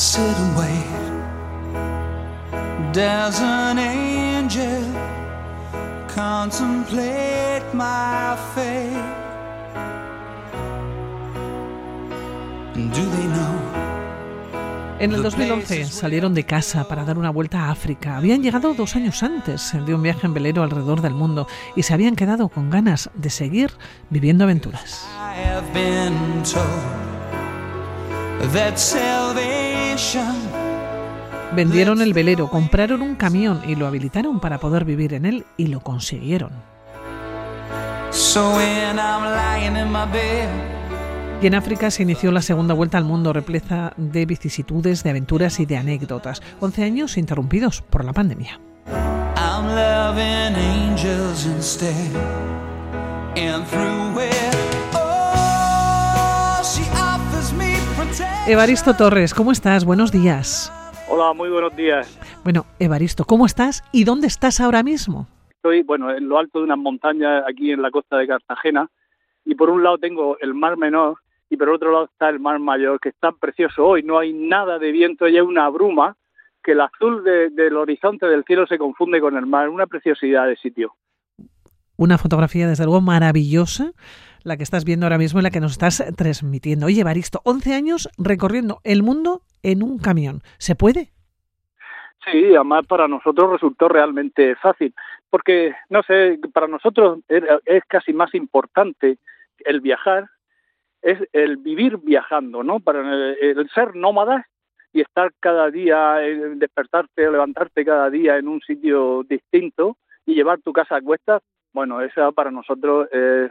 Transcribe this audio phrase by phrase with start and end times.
[0.00, 0.86] sit and wait.
[2.94, 4.82] Does an angel
[6.08, 8.96] contemplate my fate?
[12.74, 13.54] Do they know?
[15.00, 18.16] En el 2011 salieron de casa para dar una vuelta a África.
[18.16, 21.92] Habían llegado dos años antes de un viaje en velero alrededor del mundo y se
[21.92, 23.70] habían quedado con ganas de seguir
[24.08, 25.06] viviendo aventuras.
[31.54, 35.66] Vendieron el velero, compraron un camión y lo habilitaron para poder vivir en él y
[35.66, 36.52] lo consiguieron.
[41.42, 45.58] Y en África se inició la segunda vuelta al mundo repleta de vicisitudes, de aventuras
[45.58, 46.42] y de anécdotas.
[46.60, 48.60] 11 años interrumpidos por la pandemia.
[49.36, 52.14] I'm loving angels instead.
[53.36, 54.14] And through
[58.46, 59.84] Evaristo Torres, ¿cómo estás?
[59.84, 60.72] Buenos días.
[61.08, 62.18] Hola, muy buenos días.
[62.42, 65.26] Bueno, Evaristo, ¿cómo estás y dónde estás ahora mismo?
[65.50, 68.88] Estoy, bueno, en lo alto de unas montañas aquí en la costa de Cartagena
[69.44, 71.18] y por un lado tengo el mar menor
[71.50, 74.02] y por otro lado está el mar mayor, que está precioso hoy.
[74.02, 76.16] No hay nada de viento, ya hay una bruma
[76.62, 79.68] que el azul de- del horizonte del cielo se confunde con el mar.
[79.68, 80.94] Una preciosidad de sitio.
[81.96, 83.92] Una fotografía, desde luego, maravillosa,
[84.44, 86.86] la que estás viendo ahora mismo y la que nos estás transmitiendo.
[86.86, 90.42] Oye, Evaristo, 11 años recorriendo el mundo en un camión.
[90.58, 91.10] ¿Se puede?
[92.24, 94.94] Sí, además para nosotros resultó realmente fácil,
[95.30, 99.18] porque, no sé, para nosotros es casi más importante
[99.64, 100.26] el viajar,
[101.02, 102.80] es el vivir viajando, ¿no?
[102.80, 104.44] Para el, ser nómadas
[104.92, 109.96] y estar cada día, eh, despertarte, levantarte cada día en un sitio distinto
[110.26, 113.50] y llevar tu casa a cuestas, bueno, eso para nosotros es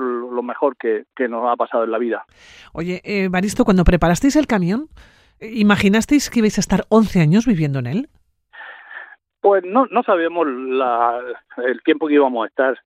[0.00, 2.24] lo mejor que, que nos ha pasado en la vida.
[2.72, 4.88] Oye, eh, Evaristo, cuando preparasteis el camión,
[5.40, 8.08] eh, ¿imaginasteis que ibais a estar 11 años viviendo en él?
[9.40, 11.20] Pues no, no sabíamos la-
[11.66, 12.78] el tiempo que íbamos a estar,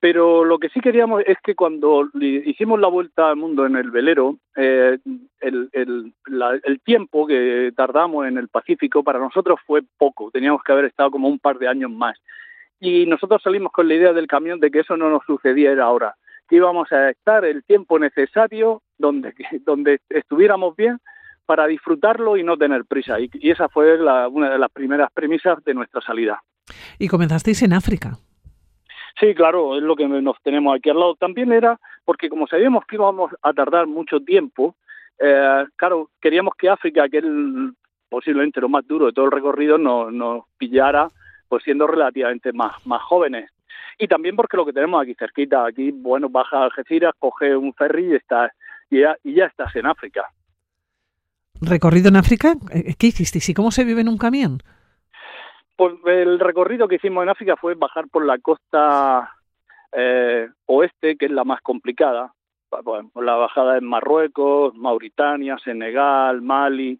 [0.00, 3.90] pero lo que sí queríamos es que cuando hicimos la vuelta al mundo en el
[3.90, 4.98] velero, eh,
[5.40, 10.62] el, el, la- el tiempo que tardamos en el Pacífico para nosotros fue poco, teníamos
[10.62, 12.18] que haber estado como un par de años más.
[12.80, 16.16] Y nosotros salimos con la idea del camión de que eso no nos sucediera ahora,
[16.48, 19.34] que íbamos a estar el tiempo necesario donde,
[19.64, 20.98] donde estuviéramos bien
[21.46, 23.20] para disfrutarlo y no tener prisa.
[23.20, 26.42] Y, y esa fue la- una de las primeras premisas de nuestra salida.
[26.98, 28.12] Y comenzasteis en África.
[29.20, 31.14] Sí, claro, es lo que nos tenemos aquí al lado.
[31.14, 34.74] También era porque como sabíamos que íbamos a tardar mucho tiempo,
[35.20, 37.24] eh, claro, queríamos que África, que es
[38.08, 41.08] posiblemente lo más duro de todo el recorrido, nos, nos pillara
[41.48, 43.50] pues siendo relativamente más, más jóvenes.
[43.98, 47.72] Y también porque lo que tenemos aquí cerquita, aquí, bueno, baja a Algeciras, coge un
[47.74, 48.52] ferry y, estás,
[48.90, 50.28] y, ya, y ya estás en África.
[51.60, 52.54] ¿Recorrido en África?
[52.72, 54.60] Eh, ¿Qué hicisteis y cómo se vive en un camión?
[55.76, 59.32] Pues el recorrido que hicimos en África fue bajar por la costa
[59.92, 62.32] eh, oeste, que es la más complicada.
[62.82, 66.98] Bueno, la bajada en Marruecos, Mauritania, Senegal, Mali, eh,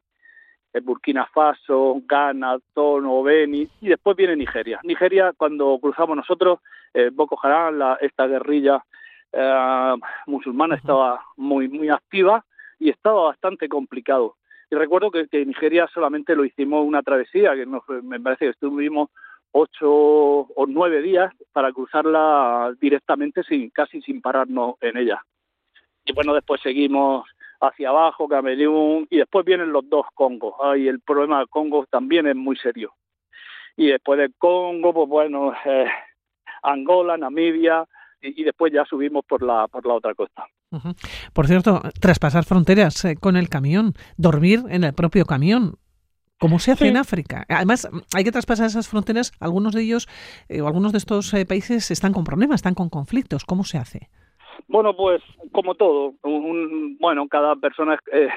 [0.83, 4.81] Burkina Faso, Ghana, Tono, Beni, y después viene Nigeria.
[4.83, 6.61] Nigeria, cuando cruzamos nosotros,
[6.93, 8.85] eh, Boko Haram, la, esta guerrilla
[9.33, 9.95] eh,
[10.27, 12.45] musulmana estaba muy, muy activa
[12.79, 14.37] y estaba bastante complicado.
[14.71, 18.47] Y recuerdo que, que en Nigeria solamente lo hicimos una travesía, que nos, me parece
[18.47, 19.11] que estuvimos
[19.53, 25.23] ocho o nueve días para cruzarla directamente sin casi sin pararnos en ella.
[26.05, 27.25] Y bueno, después seguimos
[27.69, 30.55] hacia abajo, Camerún, y después vienen los dos Congos.
[30.63, 32.93] Ay, el problema del Congo también es muy serio.
[33.77, 35.87] Y después del Congo, pues bueno, eh,
[36.63, 37.85] Angola, Namibia,
[38.21, 40.45] y, y después ya subimos por la, por la otra costa.
[41.33, 45.75] Por cierto, traspasar fronteras eh, con el camión, dormir en el propio camión.
[46.41, 46.91] ¿Cómo se hace Sí.
[46.91, 47.45] en África?
[47.49, 49.33] Además, hay que traspasar esas fronteras.
[49.39, 50.09] Algunos de ellos,
[50.49, 53.45] eh, o algunos de estos eh, países están con problemas, están con conflictos.
[53.45, 54.11] ¿Cómo se hace?
[54.69, 55.23] Bueno, pues
[55.53, 58.31] como todo, un, bueno, cada persona es,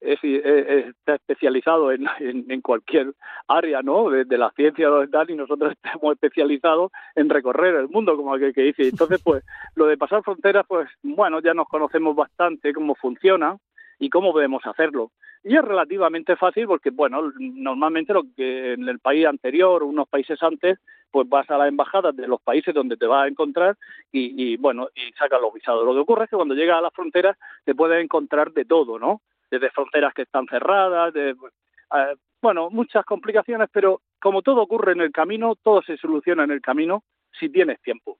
[0.00, 3.12] es- es- está especializado en, en, cualquier
[3.48, 4.10] área, ¿no?
[4.10, 8.54] De, la ciencia o tal, y nosotros estamos especializados en recorrer el mundo, como aquel
[8.54, 8.88] que dice.
[8.88, 9.44] Entonces, pues,
[9.74, 13.56] lo de pasar fronteras, pues, bueno, ya nos conocemos bastante cómo funciona
[13.98, 15.10] y cómo podemos hacerlo.
[15.44, 20.40] Y es relativamente fácil porque, bueno, normalmente lo que en el país anterior, unos países
[20.42, 20.78] antes,
[21.10, 23.76] pues vas a las embajadas de los países donde te vas a encontrar
[24.12, 25.84] y, y, bueno, y sacas los visados.
[25.84, 28.98] Lo que ocurre es que cuando llegas a las fronteras te puedes encontrar de todo,
[28.98, 29.22] ¿no?
[29.50, 35.00] Desde fronteras que están cerradas, de, eh, bueno, muchas complicaciones, pero como todo ocurre en
[35.00, 37.02] el camino, todo se soluciona en el camino
[37.38, 38.18] si tienes tiempo.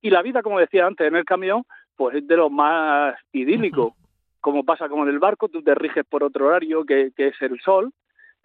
[0.00, 1.64] Y la vida, como decía antes, en el camión,
[1.96, 3.96] pues es de lo más idílico.
[4.40, 7.42] como pasa como en el barco, tú te riges por otro horario que, que es
[7.42, 7.92] el sol,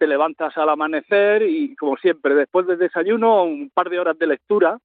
[0.04, 4.26] te levantas al amanecer y como siempre, después del desayuno, un par de horas de
[4.26, 4.78] lectura,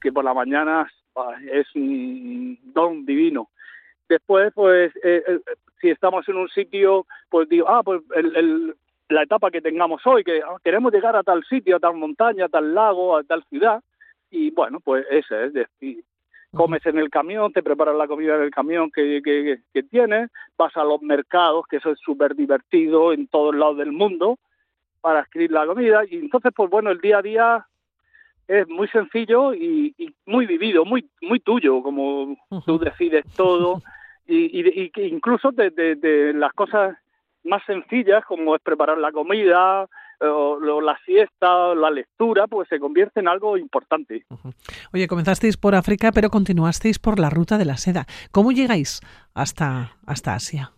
[0.00, 0.90] que por la mañana
[1.52, 3.50] es un don divino.
[4.08, 5.38] Después, pues, eh, eh,
[5.80, 8.74] si estamos en un sitio, pues digo, ah, pues el,
[9.10, 12.46] la etapa que tengamos hoy, que ah, queremos llegar a tal sitio, a tal montaña,
[12.46, 13.80] a tal lago, a tal ciudad,
[14.28, 16.02] y bueno, pues ese es decir,
[16.52, 20.32] comes en el camión, te preparas la comida en el camión que, que, que tienes,
[20.58, 24.40] vas a los mercados, que eso es súper divertido en todos lados del mundo,
[25.04, 27.66] para escribir la comida, y entonces, pues bueno, el día a día
[28.48, 33.82] es muy sencillo y, muy vivido, muy muy tuyo, como tú decides todo
[34.26, 36.96] y, y, incluso de, de, las cosas
[37.44, 39.86] más sencillas como es preparar la comida,
[40.20, 44.24] o, la siesta, la lectura, pues se convierte en algo importante.
[44.94, 48.06] Oye, comenzasteis por África, pero continuasteis por la ruta de la seda.
[48.30, 49.00] ¿Cómo llegáis
[49.34, 50.73] hasta, hasta Asia?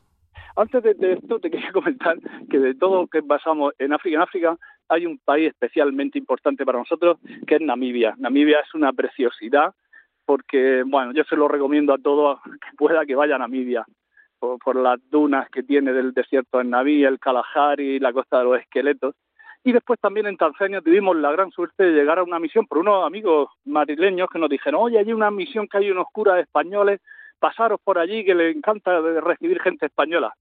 [0.56, 2.17] Antes de, de, esto te quería comentar
[2.50, 4.56] que de todo lo que pasamos en África, en África
[4.88, 8.14] hay un país especialmente importante para nosotros que es Namibia.
[8.19, 9.75] Namibia es una preciosidad
[10.25, 13.87] porque, bueno, yo se lo recomiendo a todos que pueda que vaya a Namibia
[14.38, 18.61] por, las dunas que tiene del desierto en Naví, el Kalahari, la costa de los
[18.61, 19.14] esqueletos.
[19.64, 22.79] Y después también en Tanzania tuvimos la gran suerte de llegar a una misión por
[22.79, 27.00] unos amigos madrileños que nos dijeron, oye, hay una misión que hay unos curas españoles,
[27.38, 30.35] pasaros por allí que les encanta recibir gente española.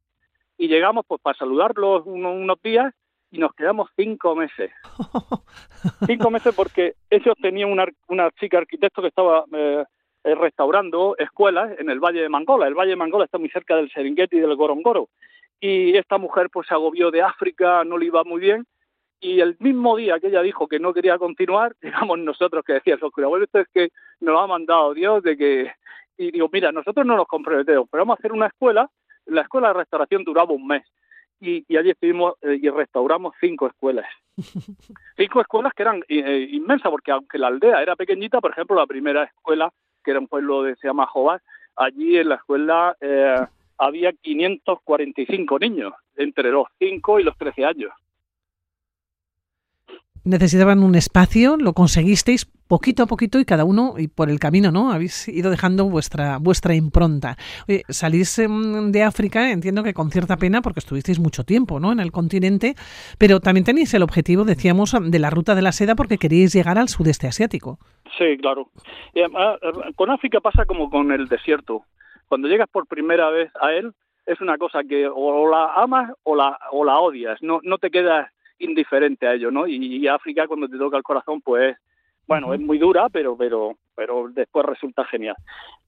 [0.58, 2.94] Y llegamos pues para saludarlos unos días
[3.32, 4.72] y nos quedamos cinco meses.
[6.08, 9.84] cinco meses porque ellos tenían una, una chica arquitecto que estaba eh,
[10.24, 12.68] eh, restaurando escuelas en el Valle de Mangola.
[12.68, 15.10] El Valle de Mangola está muy cerca del Serengeti y del Gorongoro.
[15.60, 18.66] Y esta mujer pues se agobió de África, no le iba muy bien.
[19.20, 23.12] Y el mismo día que ella dijo que no quería continuar, digamos nosotros que decíamos,
[23.16, 25.72] bueno, esto es que nos ha mandado Dios de que...
[26.18, 28.90] Y digo, mira, nosotros no nos comprometemos, pero vamos a hacer una escuela.
[29.26, 30.84] La escuela de restauración duraba un mes
[31.40, 34.06] y, allí estuvimos eh, y restauramos cinco escuelas.
[35.18, 38.76] cinco escuelas que eran eh, eh, inmensas, porque aunque la aldea era pequeñita, por ejemplo,
[38.76, 39.72] la primera escuela,
[40.04, 41.42] que era un pueblo de se llama Jobás,
[41.76, 42.96] allí en la escuela
[43.78, 47.92] había 545 niños, entre los 5 y los 13 años
[50.26, 54.72] necesitaban un espacio, lo conseguisteis poquito a poquito y cada uno y por el camino,
[54.72, 54.92] ¿no?
[54.92, 57.38] Habéis ido dejando vuestra vuestra impronta.
[57.70, 61.92] Oye, salís em, de África, entiendo que con cierta pena porque estuvisteis mucho tiempo, ¿no?
[61.92, 62.74] En el continente,
[63.20, 66.78] pero también tenéis el objetivo, decíamos, de la ruta de la seda porque queríais llegar
[66.78, 67.78] al sudeste asiático.
[68.18, 68.70] Sí, claro.
[69.14, 69.26] Eh,
[69.96, 71.84] con África pasa como con el desierto.
[72.28, 73.94] Cuando llegas por primera vez a él,
[74.26, 77.42] es una cosa que o la amas o la o la odias.
[77.44, 79.68] No no te quedas indiferente a ello, ¿no?
[79.68, 81.78] Y, África cuando te toca el corazón, pues,
[82.28, 85.36] bueno, es muy dura, pero, pero, pero después resulta genial.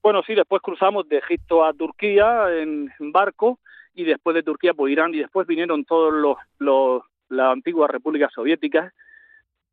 [0.02, 3.58] Bueno, sí, después cruzamos de Egipto a Turquía en, barco
[3.94, 8.32] y después de Turquía pues Irán y después vinieron todos los, los las antiguas repúblicas
[8.32, 8.92] soviéticas,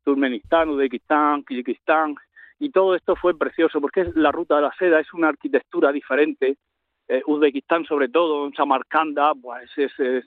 [0.04, 2.16] Turkmenistán, Uzbekistán, Kirguistán,
[2.58, 5.92] y todo esto fue precioso porque es la ruta de la seda, es una arquitectura
[5.92, 6.56] diferente.
[7.08, 10.24] Eh, Uzbekistán sobre todo, Samarcanda, pues es, es,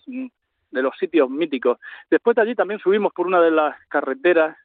[0.71, 1.79] de los sitios míticos.
[2.09, 4.57] Después de allí también subimos por una de las carreteras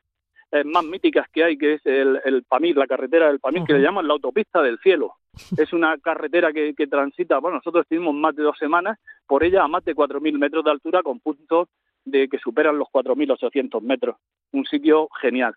[0.52, 3.72] eh, más míticas que hay, que es el, el Pamir, la carretera del Pamir, que
[3.72, 5.14] le llaman la autopista del cielo.
[5.58, 9.64] Es una carretera que, que transita, bueno, nosotros estuvimos más de dos semanas por ella
[9.64, 11.68] a más de 4.000 metros de altura con puntos
[12.04, 14.16] de que superan los 4.800 metros.
[14.52, 15.54] Un sitio genial.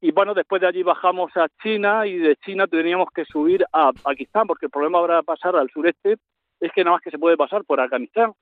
[0.00, 3.90] Y bueno, después de allí bajamos a China y de China teníamos que subir a
[3.92, 6.18] Pakistán, porque el problema ahora de pasar al sureste
[6.60, 8.32] es que nada más que se puede pasar por Afganistán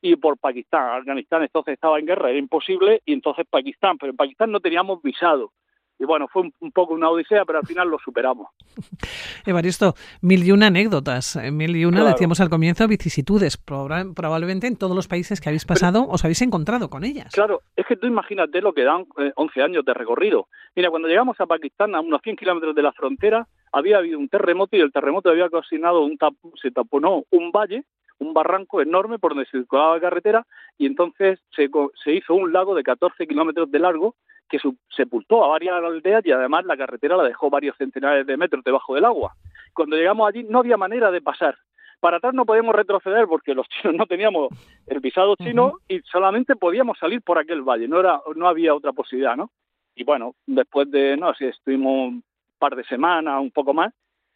[0.00, 0.98] y por Pakistán.
[1.00, 5.02] Afganistán entonces estaba en guerra, era imposible, y entonces Pakistán, pero en Pakistán no teníamos
[5.02, 5.52] visado.
[6.00, 8.48] Y bueno, fue un, poco una odisea, pero al final lo superamos.
[9.46, 13.56] Evaristo, mil y una anécdotas, eh, mil y una, decíamos al comienzo, vicisitudes.
[13.56, 17.32] Probablemente en todos los países que habéis pasado os habéis encontrado con ellas.
[17.34, 20.46] Claro, es que tú imagínate lo que dan 11 eh, años de recorrido.
[20.76, 24.28] Mira, cuando llegamos a Pakistán, a unos 100 kilómetros de la frontera, había habido un
[24.28, 26.16] terremoto y el terremoto había ocasionado un
[26.62, 27.84] se taponó un valle
[28.18, 30.46] un barranco enorme por donde circulaba la carretera
[30.76, 31.68] y entonces se,
[32.02, 34.14] se hizo un lago de 14 kilómetros de largo
[34.48, 34.58] que
[34.96, 38.94] sepultó a varias aldeas y además la carretera la dejó varios centenares de metros debajo
[38.94, 39.34] del agua.
[39.74, 41.56] Cuando llegamos allí no había manera de pasar.
[42.00, 44.48] Para atrás no podíamos retroceder porque los chinos no teníamos
[44.86, 48.92] el visado chino y solamente podíamos salir por aquel valle, no era no había otra
[48.92, 49.50] posibilidad, ¿no?
[49.94, 52.24] Y bueno, después de no sé, estuvimos un
[52.58, 53.92] par de semanas, un poco más,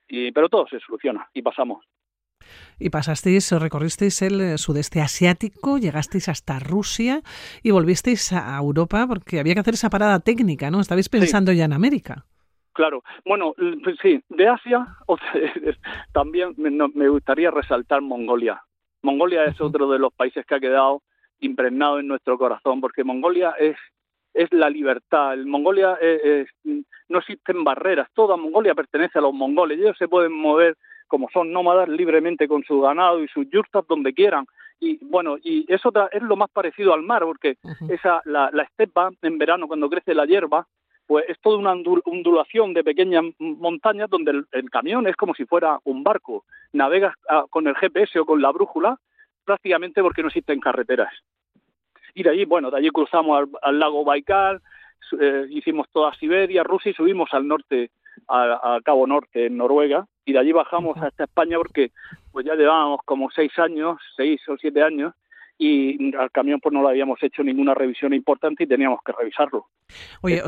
[0.08, 1.84] y, pero todo se soluciona y pasamos.
[2.78, 7.22] Y pasasteis, recorristeis el eh, sudeste asiático, llegasteis hasta Rusia
[7.62, 10.80] y volvisteis a Europa porque había que hacer esa parada técnica, ¿no?
[10.80, 12.24] Estabais pensando ya en América.
[12.72, 13.54] Claro, bueno,
[13.84, 14.86] pues sí, de Asia
[16.12, 18.62] también me, gustaría resaltar Mongolia.
[19.02, 21.02] Mongolia es otro de los países que ha quedado
[21.40, 23.76] impregnado en nuestro corazón, porque Mongolia es
[24.34, 25.34] es la libertad.
[25.34, 25.98] En Mongolia
[27.08, 30.76] no existen barreras, toda Mongolia pertenece a los mongoles, ellos se pueden mover
[31.12, 34.46] como son nómadas libremente con su ganado y sus yurtas donde quieran.
[34.80, 37.58] Y bueno, y eso es lo más parecido al mar, porque
[37.90, 40.66] esa la, la estepa en verano cuando crece la hierba,
[41.06, 45.78] pues es toda una ondulación de pequeñas montañas donde el, camión es como si fuera
[45.84, 46.46] un barco.
[46.72, 48.98] Navegas ah, con el GPS o con la brújula
[49.44, 51.12] prácticamente porque no existen carreteras.
[52.14, 54.62] Y de allí, bueno, de allí cruzamos al, lago Baikal,
[55.20, 57.90] eh, hicimos toda Siberia, Rusia y subimos al norte,
[58.28, 61.90] a, Cabo Norte, en Noruega, y de allí bajamos hasta España porque
[62.30, 65.14] pues ya llevábamos como seis años, seis o siete años,
[65.58, 69.66] y al camión pues no le habíamos hecho ninguna revisión importante y teníamos que revisarlo.
[70.22, 70.42] Oye,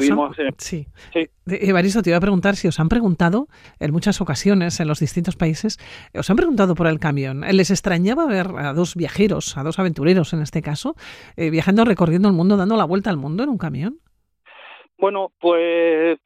[0.58, 0.86] sí.
[1.12, 1.28] sí.
[1.46, 3.46] Evaristo, te iba a preguntar si os han preguntado
[3.78, 5.78] en muchas ocasiones en los distintos países,
[6.18, 7.42] os han preguntado por el camión.
[7.42, 10.96] ¿Les extrañaba ver a dos viajeros, a dos aventureros en este caso,
[11.36, 13.98] eh, viajando, recorriendo el mundo, dando la vuelta al mundo en un camión?
[14.98, 16.18] Bueno, pues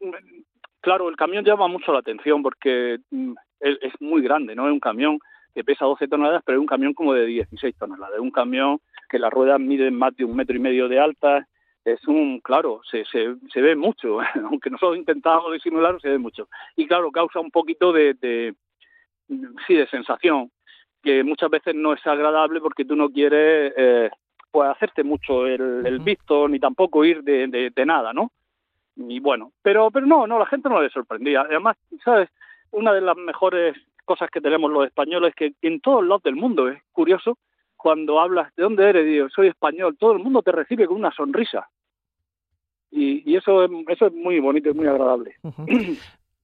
[0.81, 4.67] claro, el camión llama mucho la atención porque mm, es muy grande, ¿no?
[4.67, 5.19] Es un camión
[5.55, 8.15] que pesa 12 toneladas, pero es un camión como de 16 toneladas.
[8.15, 11.49] Es un camión que las ruedas miden más de un metro y medio de alta.
[11.85, 16.49] Es un, claro, se, se, se ve mucho, aunque nosotros intentamos disimularlo, se ve mucho.
[16.77, 18.55] Y claro, causa un poquito de, de,
[19.67, 20.51] sí, de sensación,
[21.03, 24.11] que muchas veces no es agradable porque tú no quieres eh,
[24.51, 28.31] pues hacerte mucho el, el visto, ni tampoco ir de, de, de nada, ¿no?
[28.99, 31.43] Y bueno, pero, pero no, no, la gente no le sorprendía.
[31.43, 32.29] Además, ¿sabes?
[32.73, 36.69] Una de las mejores cosas que tenemos los españoles que en todos lados del mundo
[36.69, 37.39] es curioso
[37.77, 41.13] cuando hablas de dónde eres, digo, soy español, todo el mundo te recibe con una
[41.13, 41.69] sonrisa.
[42.91, 45.37] Y, eso, es, eso es muy bonito, y muy agradable.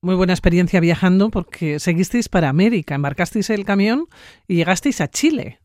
[0.00, 4.04] Muy buena experiencia viajando porque seguisteis para América, embarcasteis el camión
[4.46, 5.61] y llegasteis a Chile.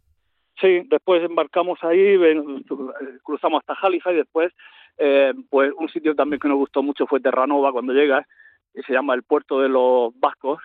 [0.62, 2.16] Sí, después embarcamos ahí,
[3.24, 4.54] cruzamos hasta Jalifa y después,
[5.00, 8.28] eh, pues un sitio también que nos gustó mucho fue Terranova cuando llegas,
[8.74, 10.60] que se llama el puerto de los vascos,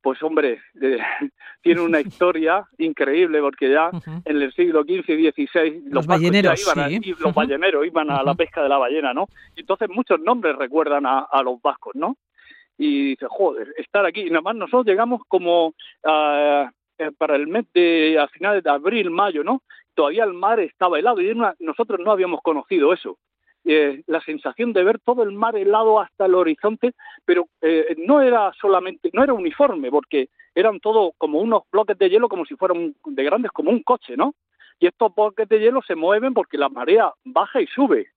[0.00, 0.98] pues hombre, eh,
[1.62, 3.90] tiene una historia increíble porque ya
[4.24, 8.34] en el siglo XV y XVI los, balleneros, iban y los balleneros iban a la
[8.34, 9.26] pesca de la ballena, ¿no?
[9.56, 12.16] Y entonces muchos nombres recuerdan a, los vascos, ¿no?
[12.76, 14.22] Y dice, joder, estar aquí.
[14.22, 16.68] Y nada más nosotros llegamos como uh,
[17.18, 19.62] para el mes de, a finales de abril, mayo, ¿no?
[19.94, 23.16] Todavía el mar estaba helado y nosotros no habíamos conocido eso.
[23.66, 26.92] Eh, la sensación de ver todo el mar helado hasta el horizonte,
[27.24, 32.10] pero eh, no era solamente, no era uniforme, porque eran todo como unos bloques de
[32.10, 34.34] hielo como si fueran de grandes como un coche, ¿no?
[34.78, 38.08] Y estos bloques de hielo se mueven porque la marea baja y sube.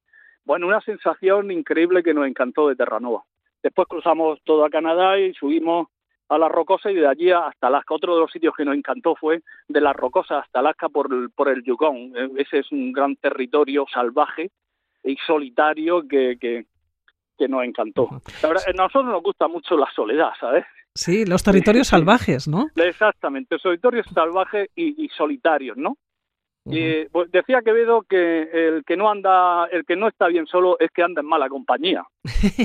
[0.43, 3.23] Bueno, una sensación increíble que nos encantó de Terranova.
[3.63, 5.87] Después cruzamos todo a Canadá y subimos
[6.29, 7.93] a la Rocosa y de allí hasta Alaska.
[7.93, 11.29] Otro de los sitios que nos encantó fue de la Rocosa hasta Alaska por el,
[11.29, 12.13] por el Yukon.
[12.15, 14.51] Eh, ese es un gran territorio salvaje
[15.07, 18.09] y solitario que, que, nos encantó.
[18.43, 20.65] a nosotros nos gusta mucho la soledad, ¿sabes?
[20.93, 22.69] Sí, los territorios salvajes, ¿no?
[22.75, 25.97] Exactamente, territorios salvajes y, solitarios, ¿no?
[26.65, 30.77] Y pues, decía Quevedo que el que no anda, el que no está bien solo
[30.79, 32.03] es que anda en mala compañía.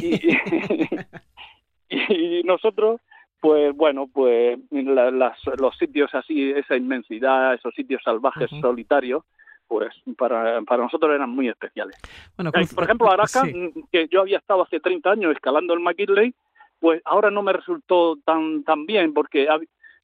[1.88, 3.00] y, nosotros,
[3.38, 9.22] pues bueno, pues los sitios así, esa inmensidad, esos sitios salvajes, solitarios,
[9.66, 11.96] pues para, para nosotros eran muy especiales.
[12.36, 15.80] Bueno, eh, por ejemplo, Araca, mm, que yo había estado hace 30 años escalando el
[15.80, 16.34] McKinley,
[16.80, 19.48] pues ahora no me resultó tan, tan bien porque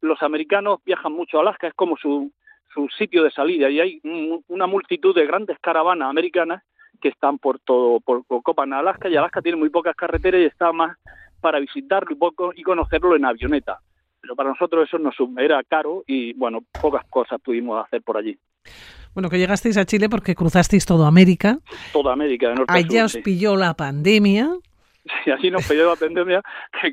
[0.00, 2.30] los americanos viajan mucho a Alaska, es como su,
[2.72, 4.00] su sitio de salida y hay
[4.48, 6.62] una multitud de grandes caravanas americanas
[7.00, 10.72] que están por todo, por, Copan Alaska y Alaska tiene muy pocas carreteras y está
[10.72, 10.96] más
[11.40, 12.16] para visitarlo
[12.54, 13.78] y conocerlo en avioneta.
[14.20, 18.36] Pero para nosotros eso nos era caro y bueno, pocas cosas pudimos hacer por allí.
[19.18, 21.58] Bueno, que llegasteis a Chile porque cruzasteis toda América.
[21.92, 24.48] Toda América, de norte Allá os pilló la pandemia.
[25.24, 26.40] Sí, así nos pilló la pandemia,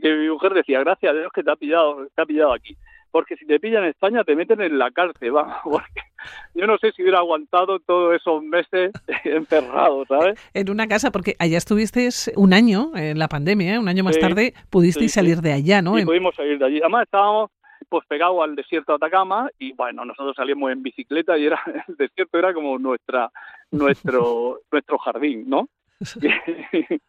[0.01, 2.75] que, mi mujer decía, gracias a Dios que te ha pillado, te ha pillado aquí.
[3.12, 5.84] Porque si te pillan en España te meten en la cárcel, vamos.
[6.55, 8.91] yo no sé si hubiera aguantado todos esos meses
[9.24, 10.39] encerrado, ¿sabes?
[10.55, 13.77] En una casa, porque allá estuvisteis un año en la pandemia, ¿eh?
[13.77, 15.96] un año más tarde pudisteis salir de allá, ¿no?
[15.96, 16.79] Sí, pudimos salir de allí.
[16.79, 17.51] Además estábamos
[17.96, 21.96] pues pegado al desierto de Atacama y bueno, nosotros salimos en bicicleta y era el
[21.96, 23.32] desierto era como nuestra
[23.72, 25.70] nuestro nuestro jardín, ¿no?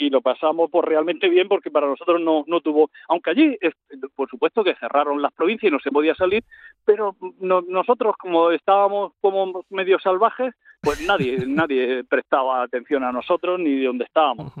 [0.00, 3.58] y lo pasamos por realmente bien porque para nosotros no, no tuvo, aunque allí
[4.16, 6.42] por supuesto que cerraron las provincias y no se podía salir,
[6.84, 13.76] pero nosotros como estábamos como medio salvajes, pues nadie nadie prestaba atención a nosotros ni
[13.76, 14.52] de dónde estábamos.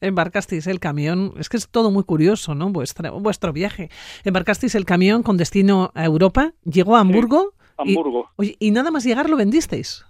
[0.00, 2.70] Embarcasteis el camión, es que es todo muy curioso, ¿no?
[2.70, 3.88] Vuestra, vuestro viaje.
[4.24, 8.30] Embarcasteis el camión con destino a Europa, llegó a Hamburgo Hamburgo.
[8.36, 10.05] Y, oye, ¿y nada más llegar lo vendisteis?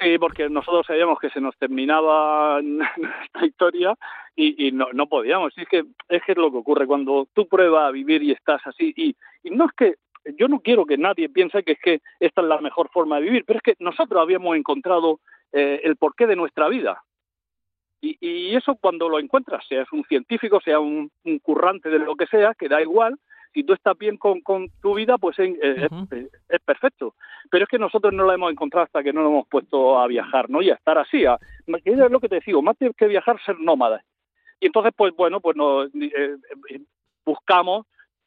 [0.00, 3.94] Sí, porque nosotros sabíamos que se nos terminaba nuestra historia
[4.34, 5.56] y, no, no podíamos.
[5.56, 8.32] Y es que es que es lo que ocurre cuando tú pruebas a vivir y
[8.32, 8.92] estás así.
[8.96, 9.94] Y, y no es que
[10.38, 13.22] yo no quiero que nadie piense que es que esta es la mejor forma de
[13.22, 15.20] vivir, pero es que nosotros habíamos encontrado
[15.52, 17.02] eh, el porqué de nuestra vida.
[18.00, 21.10] Y, y, eso cuando lo encuentras, seas un científico, sea un,
[21.42, 23.18] currante de lo que sea, que da igual,
[23.52, 26.12] si tú estás bien con, con tu vida, pues es, uh -huh.
[26.12, 27.14] es, es, perfecto.
[27.50, 30.06] Pero es que nosotros no la hemos encontrado hasta que no nos hemos puesto a
[30.06, 30.62] viajar, ¿no?
[30.62, 31.38] Y a estar así, a,
[31.84, 34.02] es lo que te digo, más que viajar, ser nómadas.
[34.60, 36.36] Y entonces, pues bueno, pues nos eh,
[37.24, 37.86] buscamos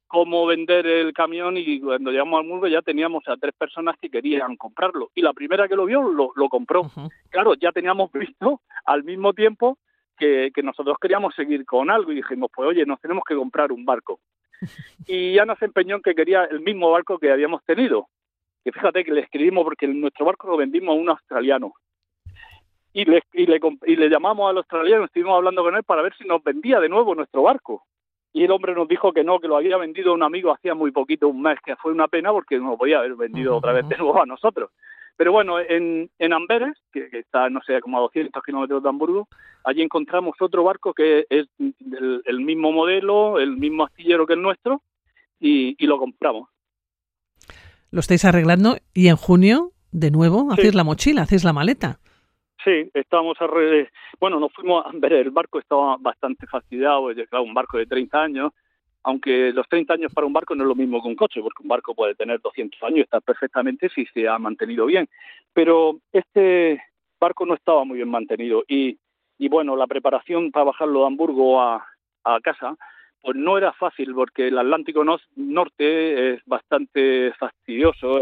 [0.10, 4.10] cómo vender el camión y cuando llegamos al muro ya teníamos a tres personas que
[4.10, 6.82] querían comprarlo y la primera que lo vio lo, lo compró.
[6.82, 7.10] Uh -huh.
[7.30, 9.78] Claro, ya teníamos visto al mismo tiempo
[10.18, 13.72] que, que, nosotros queríamos seguir con algo y dijimos, pues oye, nos tenemos que comprar
[13.72, 14.20] un barco.
[15.08, 18.08] Y Ana se empeñó en que quería el mismo barco que habíamos tenido.
[18.64, 21.74] Que fíjate que le escribimos porque nuestro barco lo vendimos a un australiano.
[22.94, 26.16] Y le, y le, y le llamamos al australiano, estuvimos hablando con él para ver
[26.18, 27.84] si nos vendía de nuevo nuestro barco
[28.32, 30.76] y el hombre nos dijo que no, que lo había vendido a un amigo hacía
[30.76, 33.74] muy poquito, un mes, que fue una pena porque no lo podía haber vendido otra
[33.74, 34.72] vez de nuevo a nosotros.
[35.20, 38.88] Pero bueno, en, en Amberes, que, que, está, no sé, como a 200 kilómetros de
[38.88, 39.28] Hamburgo,
[39.66, 44.42] allí encontramos otro barco que es el, el, mismo modelo, el mismo astillero que el
[44.42, 44.82] nuestro,
[45.38, 46.48] y, y, lo compramos.
[47.92, 50.78] Lo estáis arreglando y en junio, de nuevo, hacéis sí.
[50.78, 52.00] la mochila, hacéis la maleta.
[52.64, 53.90] Sí, estábamos alrededor.
[54.22, 58.22] Bueno, nos fuimos a ver, el barco estaba bastante fastidiado, claro, un barco de 30
[58.22, 58.54] años,
[59.04, 61.64] aunque los 30 años para un barco no es lo mismo que un coche, porque
[61.64, 65.08] un barco puede tener 200 años y estar perfectamente si se ha mantenido bien.
[65.54, 66.82] Pero este
[67.20, 68.98] barco no estaba muy bien mantenido y,
[69.38, 71.86] y bueno, la preparación para bajarlo de Hamburgo a,
[72.24, 72.76] a casa,
[73.22, 78.22] pues no era fácil porque el Atlántico no, Norte es bastante fastidioso,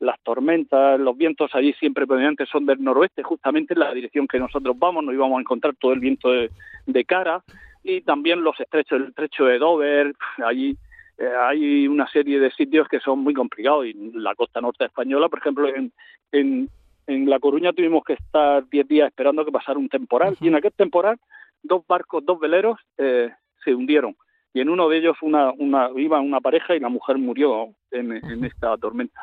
[0.00, 4.38] las tormentas, los vientos allí siempre predominantes son del noroeste, justamente en la dirección que
[4.38, 7.42] nosotros vamos, nos íbamos a encontrar todo el viento de cara
[7.84, 10.76] y también los estrechos, el estrecho de Dover, allí
[11.18, 15.28] eh, hay una serie de sitios que son muy complicados y la costa norte española,
[15.28, 15.92] por ejemplo, en,
[16.32, 16.68] en,
[17.06, 20.56] en La Coruña tuvimos que estar 10 días esperando que pasara un temporal y en
[20.56, 21.18] aquel temporal
[21.62, 23.30] dos barcos, dos veleros eh,
[23.62, 24.16] se hundieron
[24.54, 28.12] y en uno de ellos una, una, iba una pareja y la mujer murió en,
[28.12, 29.20] en esta tormenta.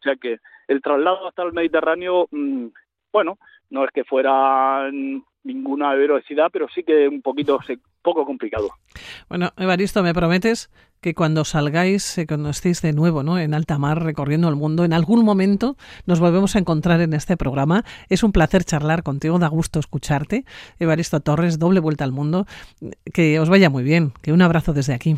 [0.00, 2.68] O sea que el traslado hasta el Mediterráneo, mmm,
[3.12, 3.38] bueno,
[3.70, 4.90] no es que fuera
[5.44, 7.60] ninguna velocidad, pero sí que un poquito
[8.02, 8.68] poco complicado.
[9.28, 13.38] Bueno, Evaristo, ¿me prometes que cuando salgáis, eh, cuando estéis de nuevo ¿no?
[13.38, 17.36] en alta mar recorriendo el mundo, en algún momento nos volvemos a encontrar en este
[17.36, 17.84] programa?
[18.08, 20.44] Es un placer charlar contigo, da gusto escucharte.
[20.78, 22.46] Evaristo Torres, doble vuelta al mundo.
[23.12, 25.16] Que os vaya muy bien, que un abrazo desde aquí.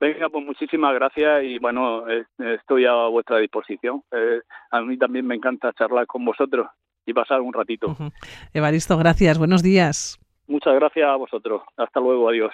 [0.00, 2.24] Venga, pues muchísimas gracias y bueno, eh,
[2.58, 4.02] estoy a vuestra disposición.
[4.10, 6.68] Eh, a mí también me encanta charlar con vosotros
[7.04, 7.88] y pasar un ratito.
[7.88, 8.12] Uh -huh.
[8.54, 9.38] Evaristo, gracias.
[9.38, 10.18] Buenos días.
[10.50, 11.62] Muchas gracias a vosotros.
[11.76, 12.28] Hasta luego.
[12.28, 12.52] Adiós.